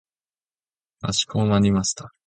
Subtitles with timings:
[0.99, 2.11] かしこまりました。